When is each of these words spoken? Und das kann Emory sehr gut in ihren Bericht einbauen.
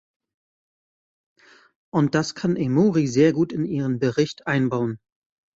Und 1.93 2.15
das 2.15 2.33
kann 2.33 2.55
Emory 2.55 3.05
sehr 3.05 3.33
gut 3.33 3.53
in 3.53 3.65
ihren 3.65 3.99
Bericht 3.99 4.47
einbauen. 4.47 4.97